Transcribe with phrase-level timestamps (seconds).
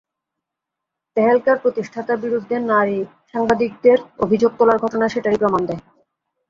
[1.17, 2.97] তেহেলকার প্রতিষ্ঠাতার বিরুদ্ধে নারী
[3.31, 5.81] সাংবাদিকদের অভিযোগ তোলার ঘটনা সেটারই প্রমাণ দেয়।